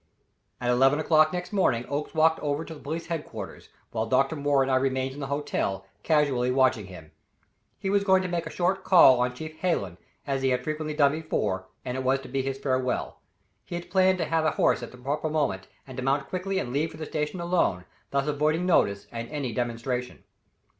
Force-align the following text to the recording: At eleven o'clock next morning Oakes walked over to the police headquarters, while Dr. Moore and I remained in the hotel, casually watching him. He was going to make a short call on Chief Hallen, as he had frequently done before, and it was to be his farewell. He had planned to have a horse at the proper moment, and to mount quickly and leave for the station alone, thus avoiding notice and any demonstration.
At 0.59 0.71
eleven 0.71 0.97
o'clock 0.99 1.31
next 1.31 1.53
morning 1.53 1.85
Oakes 1.87 2.15
walked 2.15 2.39
over 2.39 2.65
to 2.65 2.73
the 2.73 2.79
police 2.79 3.05
headquarters, 3.05 3.69
while 3.91 4.07
Dr. 4.07 4.35
Moore 4.35 4.63
and 4.63 4.71
I 4.71 4.77
remained 4.77 5.13
in 5.13 5.19
the 5.19 5.27
hotel, 5.27 5.85
casually 6.01 6.49
watching 6.49 6.87
him. 6.87 7.11
He 7.77 7.87
was 7.91 8.03
going 8.03 8.23
to 8.23 8.27
make 8.27 8.47
a 8.47 8.49
short 8.49 8.83
call 8.83 9.19
on 9.19 9.35
Chief 9.35 9.55
Hallen, 9.59 9.99
as 10.25 10.41
he 10.41 10.49
had 10.49 10.63
frequently 10.63 10.95
done 10.95 11.11
before, 11.11 11.67
and 11.85 11.95
it 11.95 12.03
was 12.03 12.17
to 12.21 12.29
be 12.29 12.41
his 12.41 12.57
farewell. 12.57 13.19
He 13.63 13.75
had 13.75 13.91
planned 13.91 14.17
to 14.17 14.25
have 14.25 14.43
a 14.43 14.49
horse 14.49 14.81
at 14.81 14.91
the 14.91 14.97
proper 14.97 15.29
moment, 15.29 15.67
and 15.85 15.95
to 15.97 16.03
mount 16.03 16.29
quickly 16.29 16.57
and 16.57 16.73
leave 16.73 16.89
for 16.89 16.97
the 16.97 17.05
station 17.05 17.39
alone, 17.39 17.85
thus 18.09 18.25
avoiding 18.25 18.65
notice 18.65 19.05
and 19.11 19.29
any 19.29 19.53
demonstration. 19.53 20.23